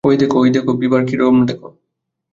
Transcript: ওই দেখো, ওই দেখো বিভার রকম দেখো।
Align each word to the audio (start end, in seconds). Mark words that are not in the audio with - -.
ওই 0.03 0.15
দেখো, 0.17 0.35
ওই 0.39 0.49
দেখো 0.49 0.71
বিভার 0.81 1.01
রকম 1.13 1.37
দেখো। 1.45 1.67